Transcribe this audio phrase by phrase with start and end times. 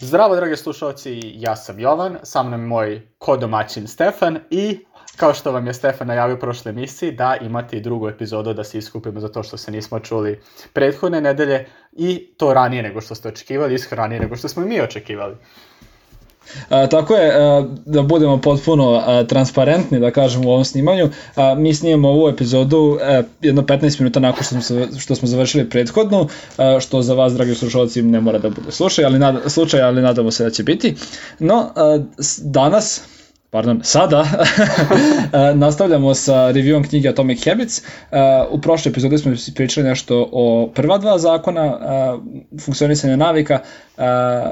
[0.00, 4.78] Zdravo, drage slušalci, ja sam Jovan, sa mnom je moj kodomaćin Stefan i
[5.16, 8.64] kao što vam je Stefan najavio u prošle emisiji, da imate i drugu epizodu da
[8.64, 10.40] se iskupimo za to što se nismo čuli
[10.72, 14.66] prethodne nedelje i to ranije nego što ste očekivali, iskra ranije nego što smo i
[14.66, 15.36] mi očekivali.
[16.68, 21.54] A, tako je, a, da budemo potpuno a, transparentni, da kažem u ovom snimanju, a,
[21.54, 26.28] mi snimamo ovu epizodu a, jedno 15 minuta nakon što smo, što smo završili prethodnu,
[26.56, 30.02] a, što za vas, dragi slušalci, ne mora da bude slučaj, ali, nad, slučaj, ali
[30.02, 30.94] nadamo se da će biti.
[31.38, 31.98] No, a,
[32.42, 33.02] danas,
[33.50, 34.24] pardon, sada
[35.64, 37.82] nastavljamo sa reviewom knjige Atomic Habits.
[38.50, 41.78] U prošloj epizodi smo pričali nešto o prva dva zakona
[42.64, 43.58] funkcionisanja navika,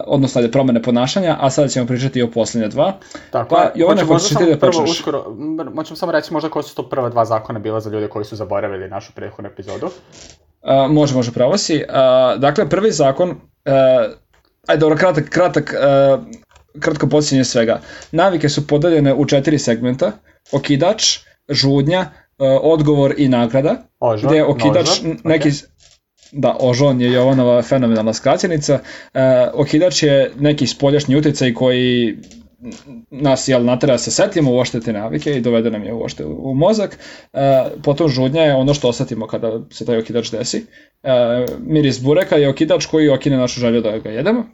[0.07, 2.93] odnosno da promene ponašanja, a sada ćemo pričati i o poslednje dva.
[3.31, 4.91] Tako pa, Jovane, hoćeš možda ti da počneš?
[4.91, 5.25] Uskoro,
[5.75, 8.37] moćemo samo reći možda koji su to prva dva zakona bila za ljude koji su
[8.37, 9.87] zaboravili našu prethodnu epizodu.
[9.87, 11.77] Uh, može, može, pravo si.
[11.77, 13.37] Uh, dakle, prvi zakon, uh,
[14.67, 15.75] ajde, dobro, kratak, kratak
[16.19, 16.25] uh,
[16.81, 17.81] kratko podsjećanje svega.
[18.13, 20.13] Navike su podeljene u četiri segmenta.
[20.53, 22.09] Okidač, žudnja, e,
[22.63, 23.77] odgovor i nagrada.
[24.01, 25.49] Ožon, gde je okidač nožon, neki...
[25.49, 25.65] Okay.
[26.37, 28.79] Da, ožon je Jovanova fenomenalna skraćenica.
[29.15, 32.17] E, okidač je neki spoljašnji uticaj koji
[33.11, 36.55] nas jel, natera da se setimo uošte te navike i dovede nam je uošte u
[36.55, 36.99] mozak.
[37.33, 40.67] E, potom žudnja je ono što osetimo kada se taj okidač desi.
[41.03, 44.45] E, miris bureka je okidač koji okine našu želju da ga jedemo.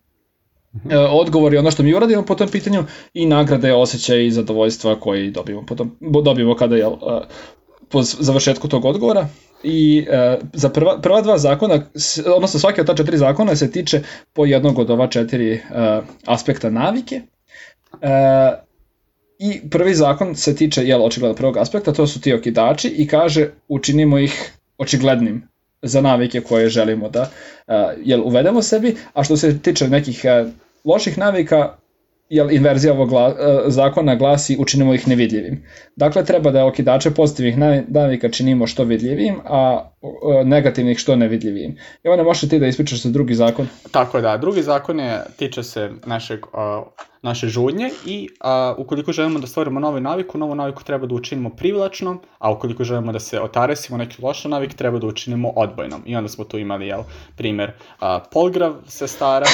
[0.91, 5.01] E, odgovor je ono što mi uradimo po tom pitanju i nagrade, osjećaj i zadovoljstva
[5.01, 6.97] koji dobijemo, potom, dobijemo kada je uh,
[7.89, 9.29] po završetku tog odgovora.
[9.63, 11.87] I uh, za prva, prva dva zakona,
[12.35, 15.61] odnosno svake od ta četiri zakona se tiče po jednog od ova četiri
[16.27, 17.21] aspekta navike.
[19.39, 23.51] I prvi zakon se tiče, jel, očigledno prvog aspekta, to su ti okidači i kaže
[23.69, 25.49] učinimo ih očiglednim
[25.83, 27.31] za navike koje želimo da
[28.05, 30.25] jel, uvedemo sebi, a što se tiče nekih
[30.85, 31.77] loših navika,
[32.31, 33.35] jel, inverzija ovog gla, uh,
[33.67, 35.65] zakona glasi učinimo ih nevidljivim.
[35.97, 41.77] Dakle, treba da okidače pozitivnih navika činimo što vidljivim, a uh, negativnih što nevidljivim.
[42.05, 43.69] I onda možeš ti da ispričaš za drugi zakon.
[43.91, 46.87] Tako da, drugi zakon je, tiče se našeg uh,
[47.23, 51.51] naše žudnje i a, ukoliko želimo da stvorimo novu naviku, novu naviku treba da učinimo
[51.51, 56.03] privlačnom, a ukoliko želimo da se otaresimo neki loš navik, treba da učinimo odbojnom.
[56.07, 57.03] I onda smo tu imali, jel,
[57.37, 59.47] primer a, polgrav sestara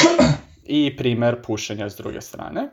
[0.68, 2.68] i primer pušenja s druge strane.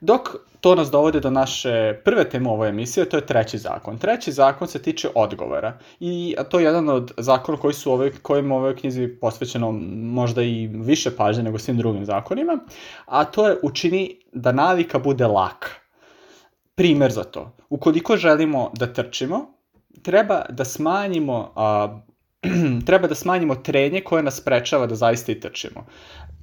[0.00, 0.28] Dok
[0.60, 3.98] to nas dovode do naše prve teme ove emisije, to je treći zakon.
[3.98, 8.52] Treći zakon se tiče odgovora i to je jedan od zakona koji su ove, kojim
[8.52, 12.58] ovoj knjizi posvećeno možda i više pažnje nego svim drugim zakonima,
[13.06, 15.68] a to je učini da navika bude laka.
[16.74, 17.56] Primer za to.
[17.68, 19.58] Ukoliko želimo da trčimo,
[20.02, 22.00] treba da smanjimo a,
[22.86, 25.86] treba da smanjimo trenje koje nas sprečava da zaista i trčimo.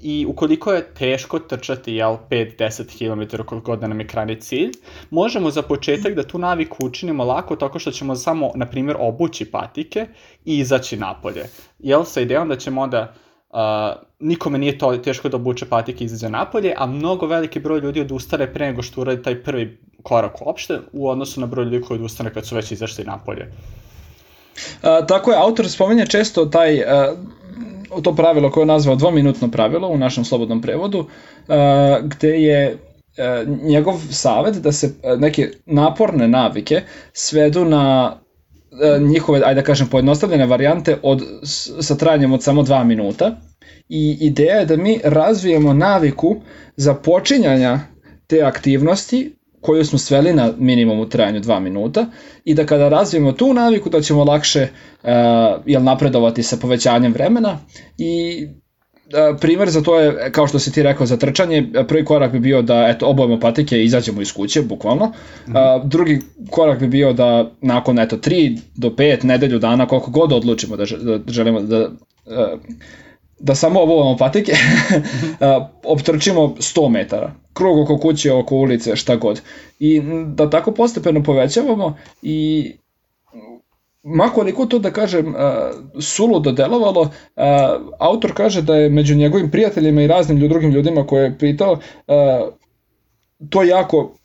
[0.08, 4.72] I ukoliko je teško trčati, jel, 5-10 km koliko god da nam je krajni cilj,
[5.10, 9.46] možemo za početak da tu naviku učinimo lako tako što ćemo samo, na primjer, obući
[9.52, 10.08] patike
[10.46, 11.46] i izaći napolje.
[11.80, 13.14] Jel, sa idejom da ćemo onda
[13.50, 13.62] Uh,
[14.20, 18.02] nikome nije to teško da obuče patike i izađe napolje, a mnogo veliki broj ljudi
[18.02, 22.00] odustane pre nego što uradi taj prvi korak uopšte u odnosu na broj ljudi koji
[22.00, 23.48] odustane kad su već izašli napolje.
[23.48, 26.84] Uh, tako je, autor spomenje često taj uh,
[28.04, 31.56] to pravilo koje je nazvao dvominutno pravilo u našem slobodnom prevodu, uh,
[32.04, 36.82] gde je uh, njegov savet da se uh, neke naporne navike
[37.14, 38.16] svedu na
[39.00, 41.24] njihove, ajde da kažem, pojednostavljene varijante od,
[41.82, 43.38] sa trajanjem od samo dva minuta.
[43.90, 46.36] I ideja je da mi razvijemo naviku
[46.76, 47.80] za počinjanja
[48.28, 49.36] te aktivnosti
[49.66, 52.06] koju smo sveli na minimum u trajanju 2 minuta
[52.46, 54.68] i da kada razvijemo tu naviku da ćemo lakše
[55.04, 55.10] uh,
[55.66, 57.58] jel, napredovati sa povećanjem vremena
[57.98, 58.48] i
[59.06, 62.40] Uh, primer za to je, kao što si ti rekao, za trčanje, prvi korak bi
[62.40, 65.06] bio da eto, obojemo patike i izađemo iz kuće, bukvalno.
[65.06, 70.34] Uh, drugi korak bi bio da nakon eto, 3 do 5 nedelju dana, koliko god
[70.34, 71.90] odlučimo da, da želimo da,
[72.26, 72.60] uh,
[73.40, 74.52] da samo obovamo patike,
[75.94, 79.42] optrčimo 100 metara, krug oko kuće, oko ulice, šta god.
[79.80, 82.72] I da tako postepeno povećavamo i
[84.04, 85.36] makoliko to da kažem
[86.02, 87.10] suludo delovalo,
[88.00, 91.80] autor kaže da je među njegovim prijateljima i raznim drugim ljudima koje je pitao
[93.50, 94.16] to jako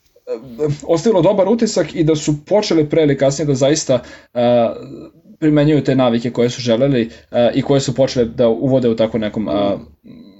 [0.87, 3.99] ostavilo dobar utisak i da su počeli pre ili kasnije da zaista
[5.41, 9.17] primenjuju te navike koje su želeli uh, i koje su počele da uvode u tako
[9.17, 9.53] nekom, uh,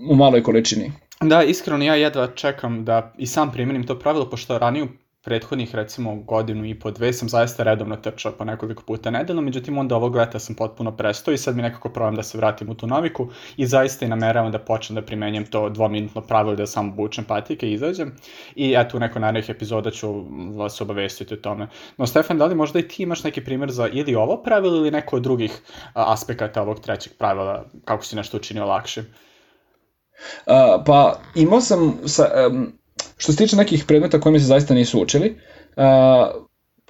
[0.10, 0.92] u maloj količini.
[1.22, 4.88] Da, iskreno ja jedva čekam da i sam primenim to pravilo, pošto raniju
[5.24, 9.78] prethodnih recimo godinu i po dve sam zaista redovno trčao po nekoliko puta nedeljno, međutim
[9.78, 12.76] onda ovog leta sam potpuno prestao i sad mi nekako probam da se vratim u
[12.76, 13.28] tu naviku
[13.58, 17.68] i zaista i nameravam da počnem da primenjam to dvominutno pravilo da samo bučem patike
[17.68, 18.16] i izađem
[18.56, 20.26] i eto u neko narednih epizoda ću
[20.58, 21.68] vas obavestiti o tome.
[21.98, 24.92] No Stefan, da li možda i ti imaš neki primjer za ili ovo pravilo ili
[24.92, 25.62] neko od drugih
[25.94, 29.02] aspekata ovog trećeg pravila, kako si nešto učinio lakše?
[29.02, 32.81] Uh, pa imao sam sa, um,
[33.22, 35.36] Što se tiče nekih predmeta koji mi se zaista nisu učili,
[35.76, 35.84] uh,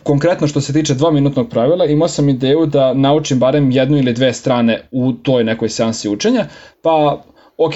[0.04, 4.34] konkretno što se tiče dvominutnog pravila, imao sam ideju da naučim barem jednu ili dve
[4.34, 6.46] strane u toj nekoj seansi učenja,
[6.82, 7.24] pa
[7.58, 7.74] ok,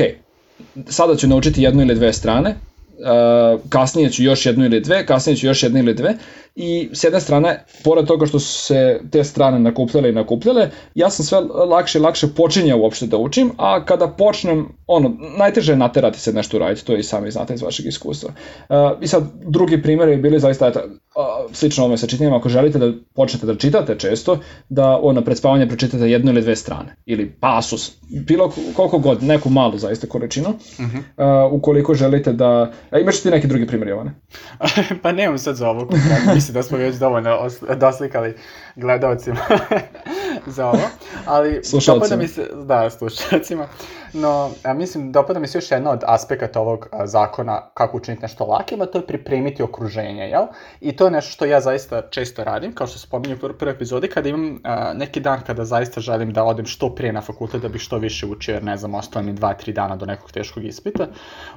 [0.88, 5.36] sada ću naučiti jednu ili dve strane, uh, kasnije ću još jednu ili dve, kasnije
[5.36, 6.13] ću još jednu ili dve
[6.56, 11.10] i s jedne strane, pored toga što su se te strane nakupljale i nakupljale, ja
[11.10, 15.78] sam sve lakše i lakše počinjao uopšte da učim, a kada počnem, ono, najteže je
[15.78, 18.30] naterati se nešto uraditi, to i sami znate iz vašeg iskustva.
[18.69, 22.50] Uh, I sad, drugi primjer je bili zaista, eto, uh, slično ovome sa čitanjem, ako
[22.50, 26.96] želite da počnete da čitate često, da ono, pred spavanje pročitate jednu ili dve strane,
[27.06, 27.92] ili pasus,
[28.28, 31.48] bilo koliko god, neku malu zaista količinu, uh -huh.
[31.48, 32.72] uh, ukoliko želite da...
[32.92, 34.12] A imaš ti neki drugi primjer, Jovane?
[35.04, 35.88] pa nemam sad za ovo,
[36.45, 38.36] mislim da smo već dovoljno doslikali
[38.75, 39.39] gledalcima
[40.55, 40.89] za ovo,
[41.25, 43.67] ali dopada mi se, da, slušalcima,
[44.13, 48.21] no, a mislim, dopada mi se još jedna od aspekata ovog a, zakona kako učiniti
[48.21, 50.45] nešto lakim, a to je pripremiti okruženje, jel?
[50.81, 53.73] I to je nešto što ja zaista često radim, kao što se pominju u prvoj
[53.73, 57.61] epizodi, kada imam a, neki dan kada zaista želim da odem što prije na fakultet
[57.61, 60.31] da bih što više učio, jer ne znam, ostalo mi dva, tri dana do nekog
[60.31, 61.07] teškog ispita,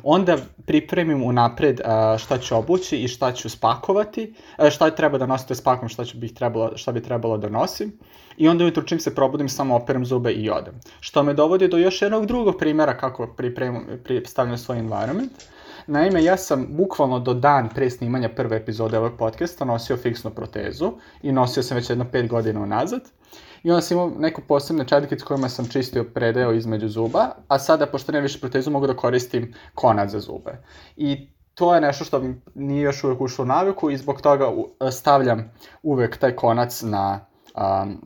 [0.02, 0.36] onda
[0.66, 5.54] pripremim unapred a, šta ću obući i šta ću spakovati, a, šta treba da nosite
[5.54, 7.92] s pakom, šta, ću bih trebalo, šta bi trebalo da nosim,
[8.38, 10.74] i onda ujutru čim se probudim samo operem zube i odem.
[11.00, 13.86] Što me dovodi do još jednog drugog primjera kako pripremam,
[14.24, 15.32] stavljam svoj environment.
[15.86, 20.92] Naime, ja sam bukvalno do dan pre snimanja prve epizode ovog podcasta nosio fiksnu protezu
[21.22, 23.00] i nosio sam već jedno 5 godina unazad.
[23.62, 27.86] I onda sam imao neku posebne četkice kojima sam čistio predeo između zuba, a sada,
[27.86, 30.62] pošto nemam više protezu, mogu da koristim konac za zube.
[30.96, 34.52] I to je nešto što mi nije još uvek ušlo u naviku i zbog toga
[34.92, 35.52] stavljam
[35.82, 38.02] uvek taj konac na um,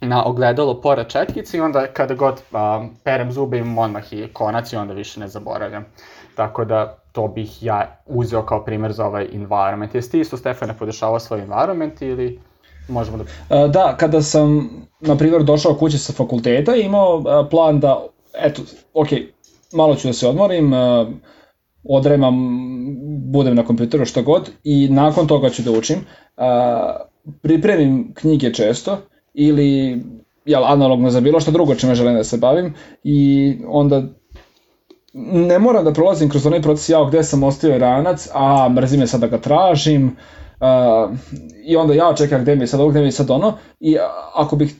[0.00, 4.72] na ogledalo pored četkice i onda kada god um, perem zube imam odmah i konac
[4.72, 5.84] i onda više ne zaboravljam.
[6.34, 9.94] Tako da to bih ja uzeo kao primer za ovaj environment.
[9.94, 12.40] Jesi ti isto, Stefane, podešavao svoj environment ili
[12.88, 13.66] možemo da...
[13.66, 18.62] Da, kada sam, na primjer, došao kuće sa fakulteta i imao plan da, eto,
[18.94, 19.08] ok,
[19.72, 20.72] malo ću da se odmorim,
[21.84, 22.34] odremam,
[23.32, 25.96] budem na kompjuteru što god i nakon toga ću da učim.
[27.42, 28.98] Pripremim knjige često,
[29.38, 30.02] ili
[30.44, 32.74] jel, analogno za bilo što drugo čime želim da se bavim
[33.04, 34.02] i onda
[35.12, 39.06] ne moram da prolazim kroz onaj proces ja gde sam ostavio ranac, a mrzi me
[39.06, 40.16] sad da ga tražim,
[40.60, 41.16] uh,
[41.64, 43.96] i onda ja čekam gde mi je sad ovo, gde mi je sad ono, i
[44.34, 44.74] ako bih,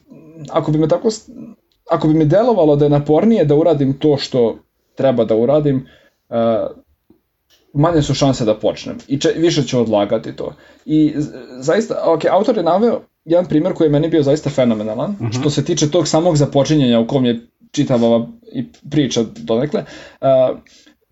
[0.49, 1.09] ako bi me tako,
[1.89, 4.57] ako bi mi delovalo da je napornije da uradim to što
[4.95, 5.87] treba da uradim,
[6.29, 6.35] uh,
[7.73, 10.53] manje su šanse da počnem i če, više ću odlagati to.
[10.85, 11.13] I
[11.59, 15.25] zaista, ok, autor je naveo jedan primjer koji je meni bio zaista fenomenalan, uh mhm.
[15.25, 15.39] -huh.
[15.39, 17.39] što se tiče tog samog započinjanja u kom je
[17.71, 19.83] čitava ova i priča donekle.
[20.21, 20.59] Uh,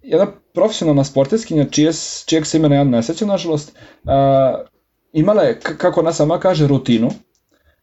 [0.01, 1.91] jedna profesionalna sporteskinja, čije,
[2.25, 4.11] čijeg se imena ja ne sećam, nažalost, uh,
[5.13, 7.09] imala je, kako ona sama kaže, rutinu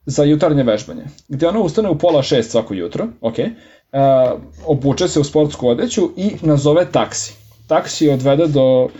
[0.06, 5.20] za jutarnje vežbanje, gde ona ustane u pola šest svako jutro, ok, uh, obuče se
[5.20, 7.34] u sportsku odeću i nazove taksi.
[7.68, 8.90] Taksi odvede do uh,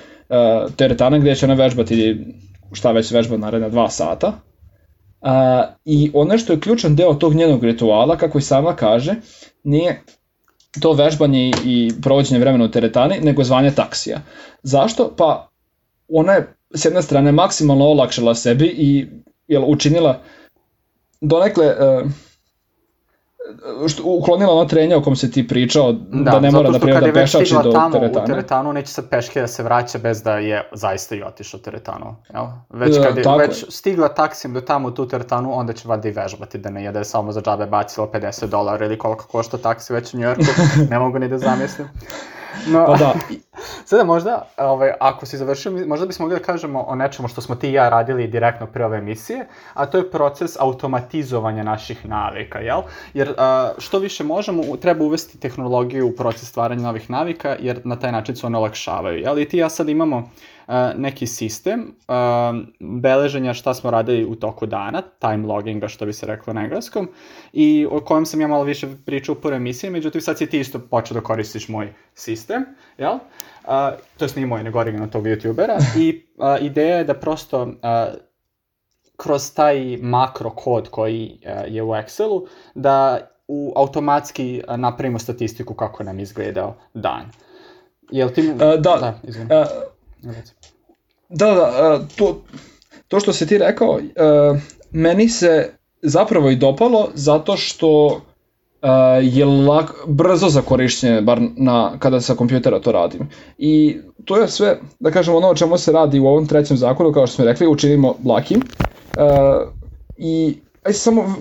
[0.77, 2.27] teretana gde će ona vežbati
[2.72, 4.32] šta već vežba naredna dva sata,
[5.25, 9.15] A, I ono što je ključan deo tog njenog rituala, kako i sama kaže,
[9.65, 10.03] nije
[10.81, 14.21] to vežbanje i provođenje vremena u teretani, nego zvanje taksija.
[14.63, 15.15] Zašto?
[15.17, 15.49] Pa
[16.09, 19.07] ona je s jedne strane maksimalno olakšala sebi i
[19.49, 20.21] jel, učinila
[21.21, 22.11] donekle uh,
[23.89, 27.01] što, uklonila ono trenja o kom se ti pričao, da, da ne mora da prije
[27.01, 28.24] da pešači do tamo, teretana.
[28.24, 32.17] u teretanu neće sad peške da se vraća bez da je zaista i otišao teretanu.
[32.34, 32.44] Jel?
[32.70, 33.70] Već kad je, već je.
[33.70, 37.05] stigla taksim do tamo u tu teretanu, onda će vada i vežbati da ne jede
[37.05, 40.44] samo za džabe bacilo 50 dolara ili koliko košta taksi već u Njujorku,
[40.91, 41.89] ne mogu ni da zamislim.
[42.67, 43.15] No, pa da.
[43.84, 47.55] Sada možda, ovaj, ako si završio, možda bismo mogli da kažemo o nečemu što smo
[47.55, 52.58] ti i ja radili direktno pre ove emisije, a to je proces automatizovanja naših navika,
[52.58, 52.82] jel?
[53.15, 57.96] Jer a, što više možemo, treba uvesti tehnologiju u proces stvaranja novih navika, jer na
[57.96, 59.39] taj način se one olakšavaju, jel?
[59.39, 60.31] I ti ja sad imamo
[60.97, 61.94] neki sistem
[62.81, 67.09] beleženja šta smo radili u toku dana, time logginga što bi se reklo na engleskom,
[67.53, 70.61] i o kojem sam ja malo više pričao u prvoj emisiji, međutim sad si ti
[70.61, 72.65] isto počeo da koristiš moj sistem,
[72.99, 73.15] jel?
[73.15, 73.21] Uh,
[74.17, 77.71] to je nije moj, nego original tog youtubera, i uh, ideja je da prosto uh,
[79.17, 83.19] kroz taj makro kod koji uh, je u Excelu, da
[83.49, 87.31] u automatski napravimo statistiku kako nam izgledao dan.
[88.11, 88.49] Jel ti...
[88.49, 89.47] Uh, da, da, izvim.
[89.47, 89.67] Uh,
[91.29, 92.43] da, da, uh, to,
[93.09, 94.59] to što si ti rekao, uh,
[94.91, 95.71] meni se
[96.03, 98.89] zapravo i dopalo zato što uh,
[99.23, 103.29] je lak, brzo za korišćenje, bar na, kada sa kompjutera to radim.
[103.59, 107.13] I to je sve, da kažem, ono o čemu se radi u ovom trećem zakonu,
[107.13, 108.63] kao što smo rekli, učinimo lakim.
[110.17, 111.35] I aj samo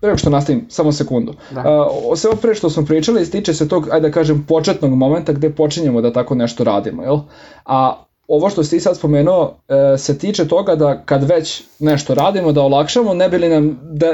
[0.00, 1.34] Prego što nastavim, samo sekundu.
[1.50, 1.60] Da.
[1.60, 5.50] Uh, sve pre što smo pričali, stiče se tog, ajde da kažem, početnog momenta gde
[5.50, 7.18] počinjemo da tako nešto radimo, jel?
[7.64, 12.14] A ovo što si ti sad spomenuo e, se tiče toga da kad već nešto
[12.14, 14.06] radimo, da olakšamo, ne bi li nam da,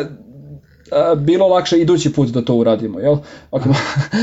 [0.92, 3.16] a, bilo lakše idući put da to uradimo, jel?
[3.50, 3.62] Ok,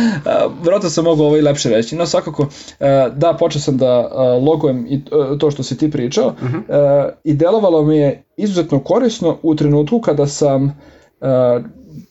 [0.64, 2.48] vrlo sam mogu ovo i lepše reći, no svakako,
[2.80, 4.08] e, da, počeo sam da
[4.46, 5.02] logujem i
[5.40, 6.58] to što si ti pričao uh mhm.
[6.58, 7.10] -huh.
[7.24, 10.80] i delovalo mi je izuzetno korisno u trenutku kada sam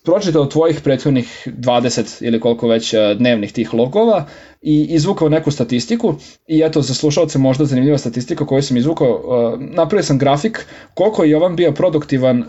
[0.03, 4.25] pročitao tvojih prethodnih 20 ili koliko već uh, dnevnih tih logova
[4.61, 6.15] i izvukao neku statistiku
[6.47, 11.23] i eto za slušalce možda zanimljiva statistika koju sam izvukao, uh, napravio sam grafik koliko
[11.23, 12.45] je Jovan bio produktivan uh,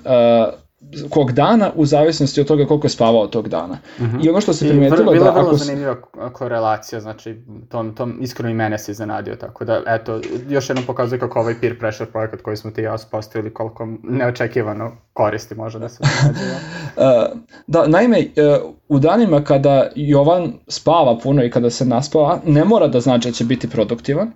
[1.11, 3.79] kog dana u zavisnosti od toga koliko je spavao tog dana.
[3.99, 4.27] Uh -huh.
[4.27, 5.19] I ono što se primetilo da...
[5.19, 5.97] Bila vrlo zanimljiva
[6.33, 7.37] korelacija, znači
[7.69, 11.55] tom, tom iskreno i mene se iznenadio, tako da eto, još jednom pokazuje kako ovaj
[11.61, 16.03] peer pressure projekat koji smo ti i ja postavili koliko neočekivano koristi može da se
[16.05, 16.55] iznenadio.
[16.97, 22.65] uh, da, naime, uh, u danima kada Jovan spava puno i kada se naspava, ne
[22.65, 24.33] mora da znači da će biti produktivan,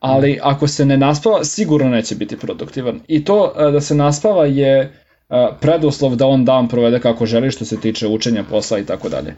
[0.00, 3.00] ali ako se ne naspava, sigurno neće biti produktivan.
[3.08, 5.01] I to uh, da se naspava je
[5.60, 9.34] preduslov da on dan provede kako želi što se tiče učenja posla i tako dalje.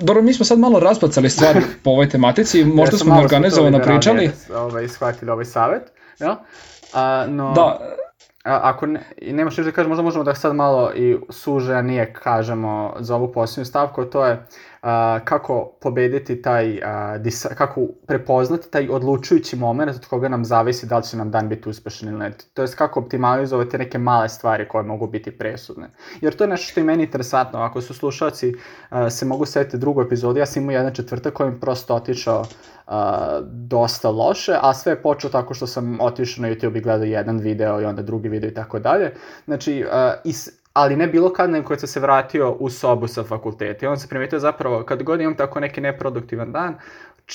[0.00, 4.30] Dobro, mi smo sad malo razbacali stvari po ovoj tematici, možda ja smo organizovano pričali.
[4.54, 5.82] Ovaj, shvatili ovaj savet,
[6.20, 6.44] ja?
[6.92, 7.96] A, no, da.
[8.44, 12.94] A, ako ne, nemaš ništa da kažeš, možda možemo da sad malo i suženije kažemo
[12.98, 14.46] za ovu posljednju stavku, to je
[14.82, 20.86] a, kako pobediti taj, a, disa, kako prepoznati taj odlučujući moment od koga nam zavisi
[20.86, 22.32] da li će nam dan biti uspešan ili ne.
[22.54, 25.90] To je kako optimalizovati neke male stvari koje mogu biti presudne.
[26.20, 27.58] Jer to je nešto što je meni interesantno.
[27.58, 28.54] Ako su slušalci
[28.90, 32.44] a, se mogu setiti drugu epizodu, ja sam imao jedan četvrtak koji mi prosto otišao
[32.86, 37.04] a, dosta loše, a sve je počeo tako što sam otišao na YouTube i gledao
[37.04, 39.14] jedan video i onda drugi video i tako dalje.
[39.44, 43.24] Znači, a, is, ali ne bilo kad, nego kad sam se vratio u sobu sa
[43.24, 43.86] fakulteta.
[43.86, 46.74] I on se primetio zapravo, kad god imam tako neki neproduktivan dan,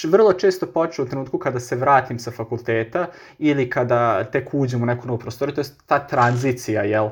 [0.04, 3.08] vrlo često počeo u trenutku kada se vratim sa fakulteta
[3.40, 7.10] ili kada tek uđem u neku novu prostoriju, to je ta tranzicija, jel,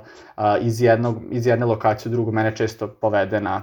[0.62, 3.62] iz, jednog, iz jedne lokacije u drugu mene često povede na,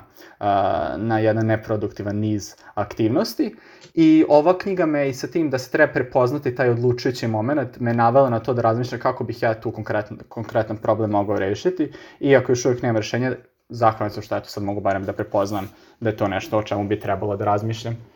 [0.96, 3.54] na jedan neproduktivan niz aktivnosti.
[3.94, 7.94] I ova knjiga me i sa tim da se treba prepoznati taj odlučujući moment, me
[7.94, 11.92] navela na to da razmišljam kako bih ja tu konkretan, konkretan problem mogao rešiti.
[12.20, 13.36] Iako još uvijek nema rešenja,
[13.68, 16.88] zahvalan sam što eto sad mogu barem da prepoznam da je to nešto o čemu
[16.88, 18.13] bi trebalo da razmišljam.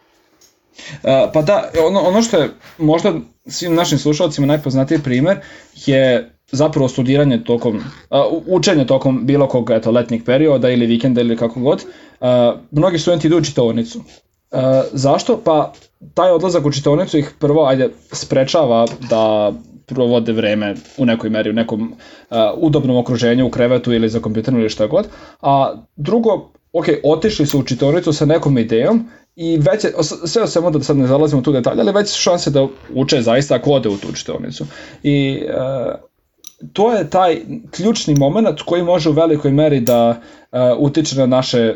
[0.79, 3.13] Uh, pa da, ono, ono što je možda
[3.47, 5.41] svim našim slušalcima najpoznatiji primer
[5.87, 7.83] je zapravo studiranje tokom, uh,
[8.47, 11.85] učenje tokom bilo kog eto, letnjeg perioda ili vikenda ili kako god.
[12.21, 12.29] Uh,
[12.71, 13.99] mnogi studenti idu u čitaonicu.
[13.99, 14.61] Uh,
[14.93, 15.41] zašto?
[15.45, 15.73] Pa
[16.15, 19.53] taj odlazak u čitaonicu ih prvo ajde sprečava da
[19.87, 24.61] provode vreme u nekoj meri, u nekom uh, udobnom okruženju, u krevetu ili za kompjuterom
[24.61, 25.09] ili šta god.
[25.41, 29.09] A drugo, ok, otišli su u čitaonicu sa nekom idejom
[29.41, 32.21] i već je, sve o svemu da sad ne zalazimo tu detalje, ali već su
[32.21, 34.65] šanse da uče zaista ako ode u tu čitaonicu.
[35.03, 35.95] I uh,
[36.73, 37.41] to je taj
[37.71, 41.75] ključni moment koji može u velikoj meri da uh, utiče na naše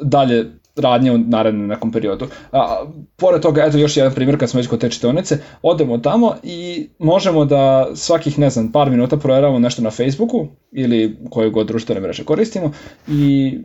[0.00, 2.26] dalje radnje u narednom nekom periodu.
[2.52, 2.84] A,
[3.16, 6.88] pored toga, eto još jedan primjer kad smo već kod te čitonice, odemo tamo i
[6.98, 12.00] možemo da svakih, ne znam, par minuta proveravamo nešto na Facebooku ili koju god društvene
[12.00, 12.72] mreže koristimo
[13.08, 13.58] i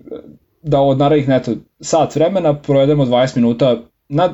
[0.65, 3.77] da od narednih neto sat vremena provedemo 20 minuta
[4.09, 4.33] na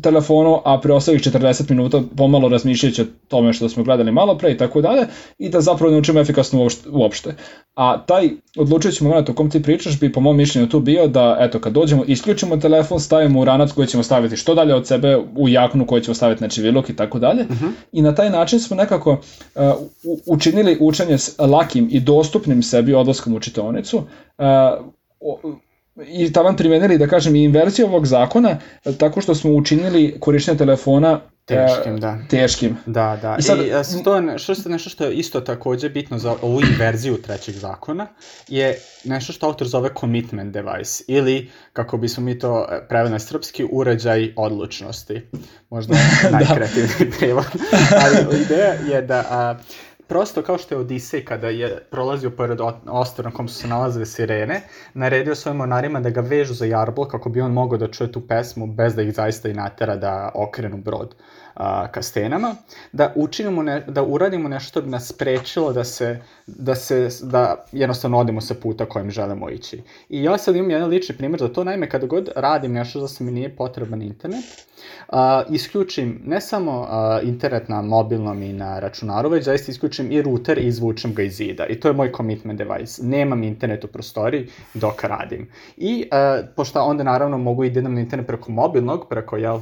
[0.00, 4.56] telefonu, a preostalih 40 minuta pomalo razmišljajući o tome što smo gledali malo pre i
[4.56, 5.06] tako dalje
[5.38, 7.34] i da zapravo naučimo efikasno uopšte.
[7.74, 11.36] A taj odlučujući moment o kom ti pričaš bi po mom mišljenju tu bio da
[11.40, 15.16] eto kad dođemo isključimo telefon, stavimo u ranac koji ćemo staviti što dalje od sebe,
[15.36, 17.44] u jaknu koju ćemo staviti na čivilok i tako dalje.
[17.44, 17.66] Mhm.
[17.92, 19.62] I na taj način smo nekako uh,
[20.26, 23.96] učinili učenje lakim i dostupnim sebi odlaskom u čitonicu.
[24.38, 24.44] Uh,
[26.06, 28.58] i taman primenili, da kažem, i inverziju ovog zakona,
[28.98, 32.18] tako što smo učinili korištenje telefona Teškim, da.
[32.30, 32.76] Teškim.
[32.86, 33.36] Da, da.
[33.38, 36.60] I, sad, I a, to je nešto, nešto što je isto takođe bitno za ovu
[36.60, 38.06] inverziju trećeg zakona,
[38.48, 43.18] je nešto što autor zove commitment device, ili, kako bismo mi to e, preveli na
[43.18, 45.22] srpski, uređaj odlučnosti.
[45.70, 45.94] Možda
[46.32, 47.16] najkreativniji da.
[47.18, 47.46] prevod.
[48.02, 49.54] Ali ideja je da a,
[50.12, 54.06] prosto kao što je Odisej kada je prolazio pored ostra na kom su se nalazile
[54.06, 54.60] sirene,
[54.94, 58.20] naredio svojim monarima da ga vežu za jarbol kako bi on mogao da čuje tu
[58.20, 61.14] pesmu bez da ih zaista i natera da okrenu brod
[61.54, 62.54] a, ka stenama,
[62.92, 67.64] da učinimo ne, da uradimo nešto što bi nas sprečilo da se, da se, da
[67.72, 69.82] jednostavno odemo sa puta kojim želimo ići.
[70.08, 73.08] I ja sad imam jedan lični primjer za to, naime kada god radim nešto za
[73.08, 74.44] se mi nije potreban internet,
[75.08, 80.22] a, isključim ne samo a, internet na mobilnom i na računaru, već zaista isključim i
[80.22, 81.66] router i izvučem ga iz zida.
[81.66, 83.02] I to je moj commitment device.
[83.02, 85.48] Nemam internet u prostoriji dok radim.
[85.76, 89.60] I a, pošto onda naravno mogu i da idem na internet preko mobilnog, preko jel,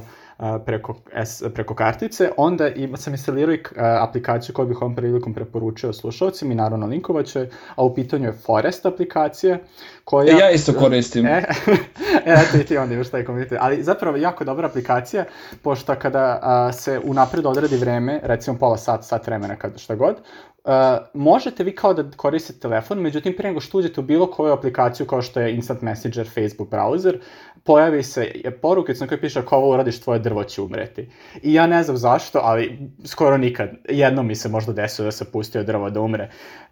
[0.65, 5.93] preko, S, preko kartice, onda ima, sam instalirao i aplikaciju koju bih ovom prilikom preporučio
[5.93, 7.39] slušalcima i naravno linkovaću
[7.75, 9.57] a u pitanju je Forest aplikacija
[10.03, 10.33] koja...
[10.33, 11.25] E, ja isto koristim.
[11.25, 11.43] E,
[12.25, 13.57] eto i ti onda imaš taj komitet.
[13.61, 15.25] Ali zapravo jako dobra aplikacija,
[15.61, 20.15] pošto kada a, se unapred odredi vreme, recimo pola sat, sat vremena, kada šta god,
[20.63, 20.71] Uh,
[21.13, 25.05] možete vi kao da koristite telefon, međutim pre nego što uđete u bilo koju aplikaciju
[25.05, 27.19] kao što je Instant Messenger, Facebook browser,
[27.63, 28.31] pojavi se
[28.61, 31.09] porukica na kojoj piše ako ovo uradiš tvoje drvo će umreti.
[31.41, 33.69] I ja ne znam zašto, ali skoro nikad.
[33.89, 36.29] Jedno mi se možda desilo da se pustio drvo da umre,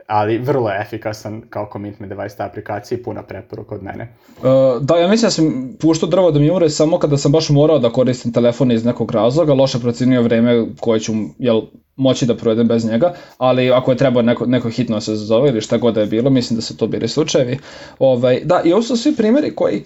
[0.07, 4.15] ali vrlo je efikasan kao commitment device ta aplikacija i puna preporuka od mene.
[4.37, 7.49] Uh, da, ja mislim da sam puštao drvo da mi umre samo kada sam baš
[7.49, 11.61] morao da koristim telefon iz nekog razloga, loše procenio vreme koje ću jel,
[11.95, 15.49] moći da provedem bez njega, ali ako je trebao neko, neko hitno da se zove
[15.49, 17.57] ili šta god da je bilo, mislim da su to bili slučajevi.
[17.99, 19.83] Ovaj, da, i ovo su svi primjeri koji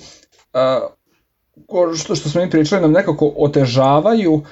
[0.54, 4.44] uh, što, što smo mi pričali nam nekako otežavaju uh,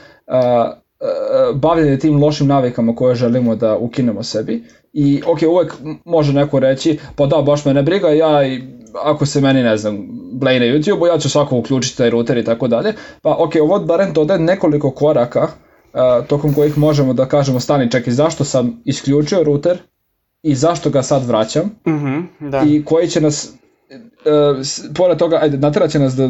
[1.56, 4.64] bavljanje tim lošim navikama koje želimo da ukinemo sebi.
[4.94, 5.74] I ok, uvek
[6.06, 8.62] može neko reći pa da, baš me ne briga, ja i
[9.04, 12.44] ako se meni, ne znam, blej na YouTube-u, ja ću svako uključiti taj router i
[12.44, 17.60] tako dalje, pa ok, ovo barem dodaje nekoliko koraka uh, tokom kojih možemo da kažemo
[17.60, 19.78] stani, čekaj, zašto sam isključio router
[20.44, 21.66] i zašto ga sad vraćam?
[21.88, 22.64] Mm -hmm, da.
[22.68, 23.54] i koji će nas
[23.90, 26.30] uh, pored toga, ajde, nateraće nas da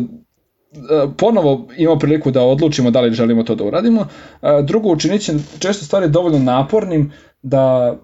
[1.17, 4.01] ponovo imamo priliku da odlučimo da li želimo to da uradimo.
[4.01, 7.11] Uh, drugo, učinit će često stvari dovoljno napornim
[7.41, 7.95] da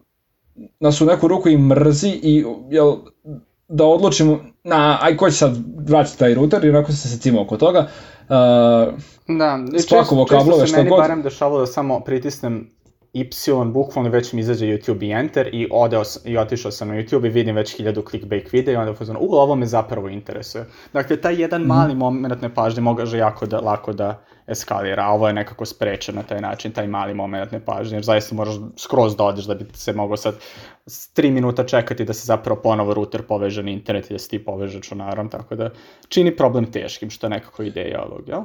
[0.79, 2.95] nas u neku ruku i mrzi i jel,
[3.67, 7.57] da odlučimo na, aj ko će sad vraćati taj router i onako se secimo oko
[7.57, 7.79] toga.
[7.79, 8.35] Uh,
[9.37, 10.29] da, šta god.
[10.29, 12.69] Često se meni barem dešavalo da samo pritisnem
[13.21, 17.25] Y, bukvalno već mi izađe YouTube i Enter i, odeo, i otišao sam na YouTube
[17.25, 20.65] i vidim već hiljadu clickbait videa i onda fazono, u, ovo me zapravo interesuje.
[20.93, 21.67] Dakle, taj jedan mm.
[21.67, 26.23] mali moment nepažnje može jako da, lako da eskalira, a ovo je nekako sprečen na
[26.23, 29.93] taj način, taj mali moment nepažnje, jer zaista moraš skroz da odeš da bi se
[29.93, 30.35] mogao sad
[30.87, 34.45] 3 minuta čekati da se zapravo ponovo router poveže na internet i da se ti
[34.45, 35.69] poveže čunarom, tako da
[36.09, 38.41] čini problem teškim, što je nekako ideja ovog, jel?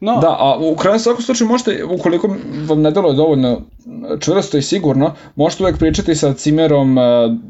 [0.00, 2.36] No, da, a u kraju svakom slučaju možete, ukoliko
[2.68, 3.60] vam ne delo dovoljno
[4.20, 6.96] čvrsto i sigurno, možete uvek pričati sa cimerom,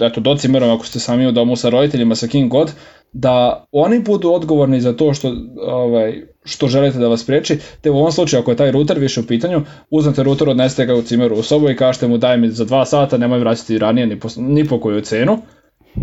[0.01, 2.73] eto, do cimerom ako ste sami u domu sa roditeljima, sa kim god,
[3.13, 7.97] da oni budu odgovorni za to što, ovaj, što želite da vas spreči, te u
[7.97, 11.37] ovom slučaju ako je taj router više u pitanju, uzmete router, odnesete ga u cimeru
[11.37, 14.29] u sobu i kažete mu daj mi za dva sata, nemoj vraćati ranije ni po,
[14.37, 15.39] ni po koju cenu,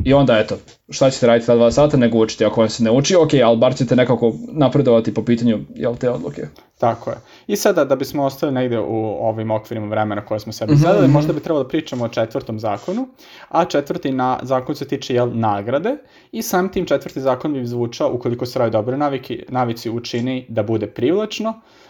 [0.06, 0.58] I onda eto,
[0.90, 2.46] šta ćete raditi ta dva sata, nego učiti.
[2.46, 6.10] Ako vam se ne uči, ok, ali bar ćete nekako napredovati po pitanju jel, te
[6.10, 6.48] odluke.
[6.80, 7.18] Tako je.
[7.48, 10.82] I sada da bismo ostali negde u ovim okvirima vremena koje smo sebi mm -hmm.
[10.82, 13.08] zadali, možda bi trebalo da pričamo o četvrtom zakonu,
[13.50, 15.98] a četvrti na, zakon se tiče jel, nagrade
[16.32, 20.64] i sam tim četvrti zakon bi zvučao ukoliko se radi dobre naviki, navici učini da
[20.64, 21.50] bude privlačno,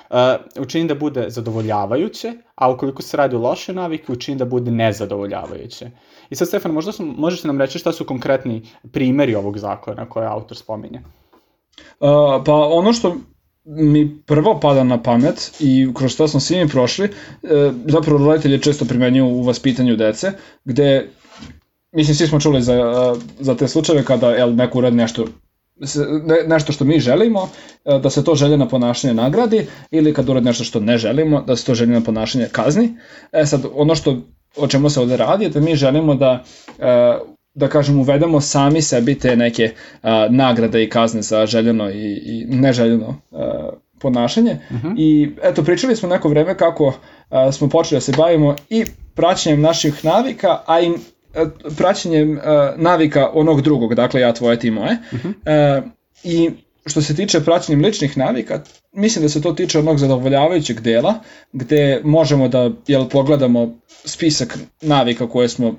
[0.10, 0.18] uh,
[0.60, 5.92] učini da bude zadovoljavajuće, a ukoliko se radi o loše navike, učini da bude nezadovoljavajuće.
[6.34, 10.28] I sad, Stefan, možda su, možeš nam reći šta su konkretni primeri ovog zakona koje
[10.28, 11.02] autor spominje?
[12.00, 12.08] Uh,
[12.46, 13.15] pa ono što
[13.65, 18.62] mi prvo pada na pamet i kroz što smo svi mi prošli, e, zapravo roditelji
[18.62, 20.32] često primenjuju u vaspitanju dece,
[20.65, 21.10] gde,
[21.91, 22.76] mislim, svi smo čuli za,
[23.39, 25.26] za te slučajeve kada el, neko uradi nešto
[26.24, 27.50] ne, nešto što mi želimo,
[27.86, 31.56] e, da se to željeno ponašanje nagradi ili kad uradi nešto što ne želimo, da
[31.56, 32.98] se to željeno ponašanje kazni.
[33.32, 34.17] E sad, ono što
[34.58, 36.44] o čemu se ovde radi da mi želimo da
[36.80, 37.18] e,
[37.56, 39.72] da kažem, uvedemo sami sebi te neke
[40.04, 43.39] uh, nagrade i kazne za željeno i, i neželjeno uh,
[44.00, 44.60] ponašanje.
[44.70, 44.88] Uh mhm.
[44.88, 44.94] -huh.
[44.98, 46.94] I eto, pričali smo neko vreme kako
[47.52, 48.86] smo počeli da se bavimo i
[49.16, 50.92] praćenjem naših navika, a i
[51.78, 52.39] praćenjem
[52.76, 54.98] navika onog drugog, dakle ja tvoje ti moje.
[55.12, 55.80] Uh -huh.
[55.80, 55.89] uh,
[56.24, 56.50] I
[56.86, 61.13] što se tiče praćenjem ličnih navika, mislim da se to tiče onog zadovoljavajućeg dela,
[61.54, 65.76] gde možemo da jel, pogledamo spisak navika koje smo uh,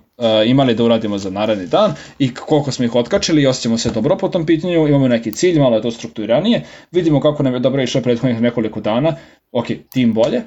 [0.47, 4.17] imali da uradimo za naredni dan i koliko smo ih otkačili i osjećamo se dobro
[4.17, 7.83] po tom pitanju, imamo neki cilj, malo je to strukturiranije, vidimo kako nam je dobro
[7.83, 9.17] išlo prethodnih nekoliko dana,
[9.53, 10.43] ok, tim bolje,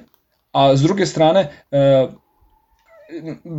[0.52, 2.10] a s druge strane, uh,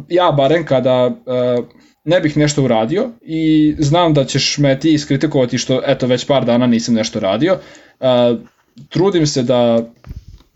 [0.09, 1.65] ja barem kada uh,
[2.05, 6.45] ne bih nešto uradio i znam da ćeš me ti iskritikovati što eto već par
[6.45, 7.59] dana nisam nešto radio,
[8.01, 8.07] uh,
[8.89, 9.85] trudim se da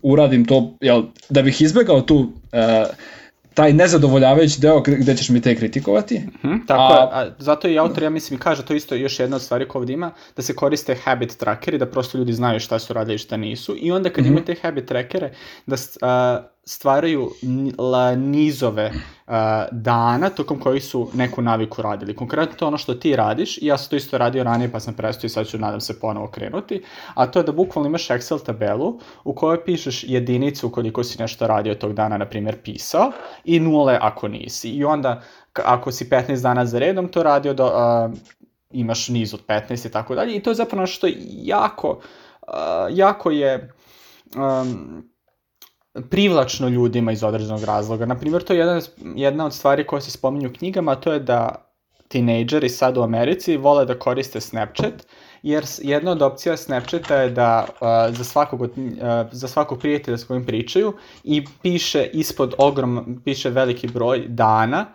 [0.01, 2.29] uradim to, jel, da bih izbegao tu uh,
[3.53, 6.19] taj nezadovoljavajući deo gde ćeš mi te kritikovati.
[6.19, 9.19] Mm -hmm, tako a, je, a zato i autor, ja mislim, kaže to isto još
[9.19, 12.59] jedna od stvari koja ovdje ima, da se koriste habit trackeri, da prosto ljudi znaju
[12.59, 13.75] šta su radili i šta nisu.
[13.79, 14.31] I onda kad mm -hmm.
[14.31, 15.33] imate habit trackere,
[15.65, 17.31] da uh, stvaraju
[18.17, 18.91] nizove
[19.27, 19.33] uh,
[19.71, 22.15] dana tokom koji su neku naviku radili.
[22.15, 25.25] Konkretno to ono što ti radiš, ja sam to isto radio ranije pa sam prestao
[25.25, 28.99] i sad ću nadam se ponovo krenuti, a to je da bukvalno imaš Excel tabelu
[29.23, 33.11] u kojoj pišeš jedinicu koliko si nešto radio tog dana, na primjer, pisao,
[33.43, 34.69] i nule ako nisi.
[34.69, 35.21] I onda,
[35.53, 38.17] ako si 15 dana za redom to radio, do, uh,
[38.71, 40.35] imaš niz od 15 i tako dalje.
[40.35, 41.89] I to je zapravo što jako,
[42.41, 42.53] uh,
[42.89, 43.73] jako je...
[44.35, 45.12] Um,
[46.09, 48.05] privlačno ljudima iz određenog razloga.
[48.05, 48.81] Naprimjer, to je jedna,
[49.15, 51.69] jedna od stvari koje se spominju u knjigama, a to je da
[52.07, 55.05] tinejdžeri sad u Americi vole da koriste Snapchat,
[55.43, 58.67] jer jedna od opcija Snapchata je da uh, za, svakog, uh,
[59.31, 64.85] za svakog prijatelja s kojim pričaju i piše ispod ogrom, piše veliki broj dana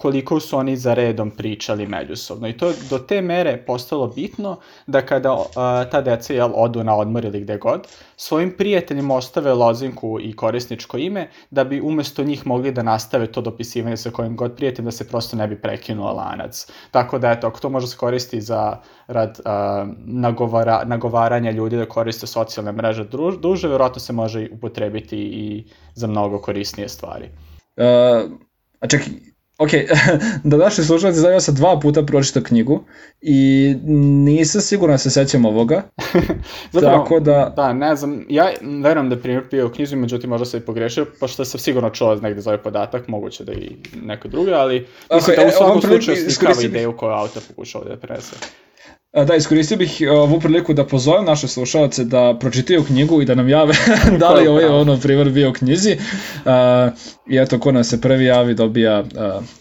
[0.00, 2.48] koliko su oni za redom pričali međusobno.
[2.48, 5.44] I to do te mere postalo bitno da kada uh,
[5.90, 7.86] ta deca jel, odu na odmor ili gde god,
[8.16, 13.40] svojim prijateljima ostave lozinku i korisničko ime da bi umesto njih mogli da nastave to
[13.40, 16.66] dopisivanje sa kojim god prijateljem da se prosto ne bi prekinuo lanac.
[16.90, 21.88] Tako da eto, ako to može se koristi za rad uh, nagovara, nagovaranja ljudi da
[21.88, 23.04] koriste socijalne mreže
[23.42, 27.28] duže, verovatno se može upotrebiti i za mnogo korisnije stvari.
[27.76, 28.30] Uh,
[28.80, 29.29] a čekaj,
[29.60, 29.70] ok,
[30.50, 32.84] da naši slušalci znaju, ja sam dva puta pročitao knjigu
[33.20, 33.74] i
[34.24, 35.82] nisam siguran da se sećam ovoga.
[36.72, 37.52] Zapravo, tako da...
[37.56, 38.50] Da, ne znam, ja
[38.82, 41.90] verujem da je primjer bio u knjizu, međutim možda se i pogrešio, pošto sam sigurno
[41.90, 45.48] čuo negde za ovaj podatak, moguće da i neko drugi, ali mislim okay, da u
[45.48, 48.36] e, svakom slučaju slikava ideju koju autor pokušao da prenese.
[49.12, 53.34] Da, iskoristio bih e, ovu priliku da pozovem naše slušalce da pročitaju knjigu i da
[53.34, 53.74] nam jave
[54.20, 55.92] da li ovaj ono primjer bio u knjizi.
[55.92, 55.98] Uh,
[57.26, 59.06] I eto, ko nas se prvi javi dobija uh,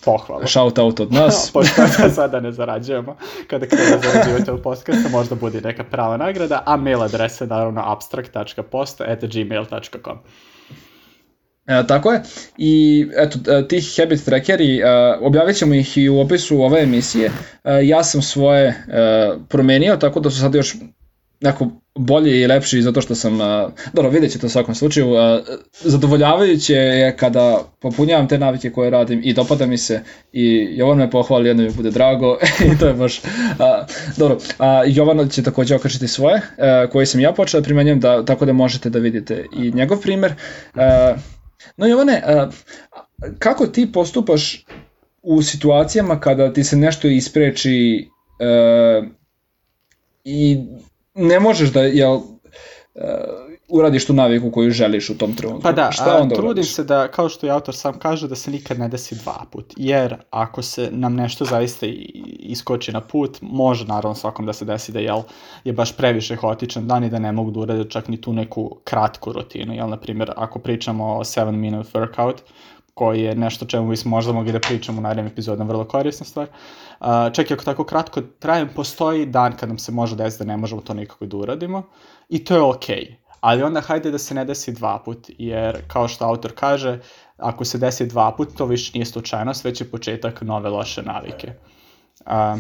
[0.06, 0.48] Pohvala.
[0.48, 1.50] shout out od nas.
[1.54, 1.82] Pošto
[2.16, 3.16] sada ne zarađujemo.
[3.48, 7.82] Kada krenu zarađivati od podcasta, možda bude neka prava nagrada, a mail adresa je naravno
[7.86, 10.18] abstract.post.gmail.com.
[11.70, 12.22] E, tako je.
[12.58, 14.84] I eto, e, tih habit trackeri, e,
[15.22, 17.32] objavit ćemo ih i u opisu ove emisije.
[17.64, 18.74] E, ja sam svoje e,
[19.50, 20.76] promenio, tako da su sad još
[21.42, 25.20] neko bolji i lepši zato što sam, uh, dobro vidjet ćete u svakom slučaju, uh,
[25.82, 30.02] zadovoljavajuće je kada popunjavam te navike koje radim i dopada mi se
[30.34, 32.38] i Jovan me pohvali, jedno mi bude drago
[32.74, 33.26] i to je baš, uh,
[34.18, 38.26] dobro, uh, Jovan će takođe okačiti svoje uh, koje sam ja počeo da primenjam, da,
[38.26, 40.34] tako da možete da vidite i njegov primer.
[40.76, 40.82] Uh,
[41.78, 42.22] No Jovane,
[43.40, 44.66] kako ti postupaš
[45.22, 48.08] u situacijama kada ti se nešto ispreči
[50.24, 50.58] i
[51.16, 52.20] ne možeš da jel,
[53.70, 55.62] uradiš tu naviku koju želiš u tom trenutku.
[55.62, 56.74] Pa da, Šta onda trudim uradiš?
[56.74, 59.74] se da, kao što i autor sam kaže, da se nikad ne desi dva put.
[59.78, 61.86] Jer ako se nam nešto zaista
[62.40, 65.22] iskoči na put, može naravno svakom da se desi da jel,
[65.64, 68.78] je baš previše hotičan dan i da ne mogu da urade čak ni tu neku
[68.84, 69.74] kratku rutinu.
[69.74, 72.36] Jel, na primjer, ako pričamo o 7 minute workout,
[72.94, 76.48] koji je nešto čemu bismo možda mogli da pričamo u narednim epizodama, vrlo korisna stvar.
[77.00, 80.48] Uh, čak i ako tako kratko trajem, postoji dan kad nam se može desiti da
[80.48, 81.84] ne možemo to nikako da uradimo
[82.30, 82.96] i to je okej.
[82.96, 87.00] Okay ali onda hajde da se ne desi dva put, jer kao što autor kaže,
[87.38, 91.54] ako se desi dva put, to više nije slučajnost, već je početak nove loše navike.
[92.26, 92.60] Uh,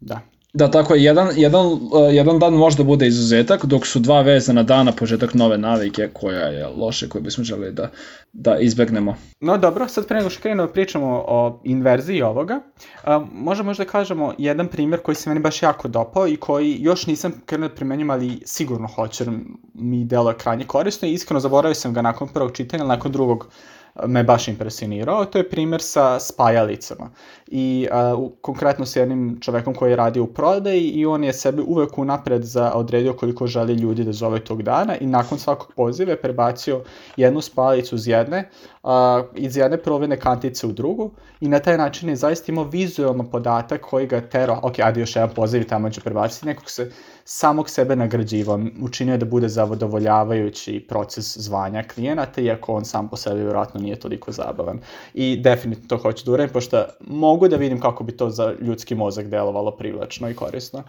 [0.00, 0.20] da.
[0.54, 1.78] Da, tako je, jedan, jedan, uh,
[2.10, 6.66] jedan dan možda bude izuzetak, dok su dva vezana dana početak nove navike koja je
[6.66, 7.90] loše, koju bismo želeli da,
[8.32, 9.16] da izbegnemo.
[9.40, 12.60] No dobro, sad pre nego što krenemo da pričamo o inverziji ovoga,
[13.04, 17.06] uh, možemo možda kažemo jedan primjer koji se meni baš jako dopao i koji još
[17.06, 19.24] nisam krenuo da primenjam, ali sigurno hoću,
[19.74, 23.48] mi delo je krajnje korisno i iskreno zaboravio sam ga nakon prvog čitanja, nakon drugog
[24.06, 27.10] me baš impresionirao, to je primjer sa spajalicama.
[27.46, 31.62] I uh, konkretno s jednim čovekom koji je radio u prodaji i on je sebi
[31.66, 36.10] uvek unapred za odredio koliko želi ljudi da zove tog dana i nakon svakog poziva
[36.10, 36.82] je prebacio
[37.16, 38.48] jednu spajalicu iz jedne,
[38.82, 38.90] uh,
[39.34, 43.80] iz jedne provene kantice u drugu i na taj način je zaista imao vizualno podatak
[43.80, 46.90] koji ga tero, ok, ajde još jedan poziv tamo ću prebaciti, nekog se
[47.24, 53.16] samog sebe nagrađivao, učinio je da bude zadovoljavajući proces zvanja klijenata, iako on sam po
[53.16, 54.78] sebi vjerojatno nije toliko zabavan.
[55.14, 58.94] I definitivno to hoću da uradim, pošto mogu da vidim kako bi to za ljudski
[58.94, 60.82] mozak delovalo privlačno i korisno.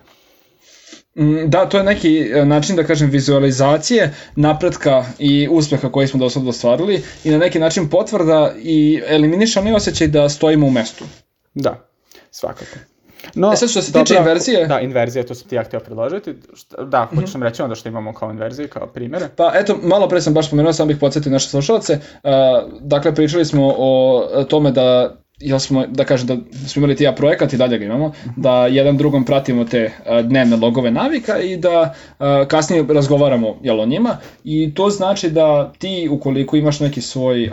[1.15, 6.19] Mm, da, to je neki e, način, da kažem, vizualizacije napretka i uspeha koji smo
[6.19, 10.71] do sada ostvarili i na neki način potvrda i eliminiša onaj osjećaj da stojimo u
[10.71, 11.06] mestu.
[11.54, 11.88] Da,
[12.32, 12.78] svakako.
[13.36, 14.67] No, e sad što se tiče inverzije...
[14.67, 16.36] Da, inverzije, to sam ti ja htio predložiti.
[16.88, 17.32] Da, hoću mm -hmm.
[17.32, 19.30] sam reći onda što imamo kao inverzije, kao primjere.
[19.36, 21.93] Pa eto, malo pre sam baš pomenuo, sam bih podsjetio naše slušalce.
[21.93, 22.30] Uh,
[22.82, 27.12] dakle, pričali smo o tome da jel smo, da kažem da smo imali ti ja
[27.12, 29.91] projekat i dalje ga imamo, da jedan drugom pratimo te
[30.24, 31.93] dnevne logove navika i da
[32.48, 37.52] kasnije razgovaramo jel, o njima i to znači da ti ukoliko imaš neki svoj,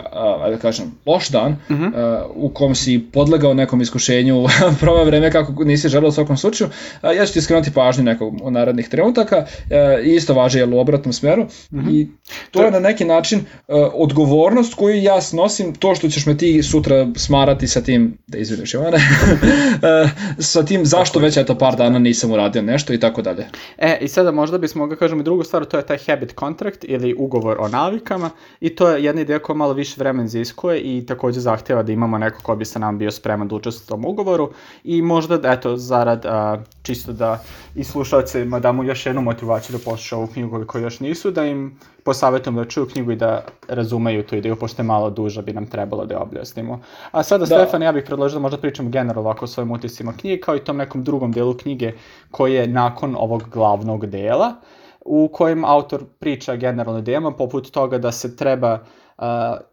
[0.49, 1.83] da kažem, loš dan uh mhm.
[1.83, 2.23] -huh.
[2.35, 4.45] u kom si podlegao nekom iskušenju
[4.81, 6.69] prvo vreme kako nisi želeo u svakom slučaju,
[7.17, 9.45] ja ću ti skrenuti pažnju nekog u narednih trenutaka
[10.05, 11.87] i isto važe jel, u obratnom smeru uh mhm.
[11.87, 11.95] -huh.
[11.95, 12.07] i
[12.51, 13.41] to je na neki način
[13.93, 18.73] odgovornost koju ja snosim, to što ćeš me ti sutra smarati sa tim, da izviniš
[18.73, 18.97] Jovane,
[19.83, 23.47] e, sa tim zašto već eto par dana nisam uradio nešto i tako dalje.
[23.77, 26.83] E, i sada možda bismo ga kažemo i drugu stvar, to je taj habit contract
[26.83, 28.29] ili ugovor o navikama
[28.59, 32.17] i to je jedna ideja koja malo više vremen ziskuje i takođe zahteva da imamo
[32.17, 34.51] neko ko bi sa nam bio spreman da učestvuje u tom ugovoru
[34.83, 37.43] i možda, eto, zarad a, čisto da
[37.75, 41.79] i slušalcima damo još jednu motivaciju da poslušaju ovu knjigu koliko još nisu, da im
[42.03, 45.67] posavetujem da čuju knjigu i da razumeju tu ideju, pošto je malo duža bi nam
[45.67, 46.79] trebalo da je objasnimo.
[47.11, 47.55] A sada, da.
[47.55, 50.63] Stefan, ja bih predložio da možda pričamo generalno ovako o svojim utisima knjige, kao i
[50.63, 51.93] tom nekom drugom delu knjige
[52.31, 54.53] koji je nakon ovog glavnog dela,
[55.05, 59.25] u kojem autor priča generalno idejama, poput toga da se treba uh,